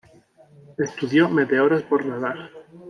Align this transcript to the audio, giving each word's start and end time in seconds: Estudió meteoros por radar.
Estudió 0.79 1.29
meteoros 1.29 1.83
por 1.83 2.03
radar. 2.03 2.49